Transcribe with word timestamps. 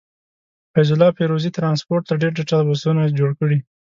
فيض 0.73 0.89
الله 0.93 1.09
فيروزي 1.17 1.49
ټرانسپورټ 1.57 2.01
ته 2.09 2.13
ډير 2.21 2.31
ډيټابسونه 2.37 3.01
جوړ 3.19 3.31
کړي. 3.39 3.57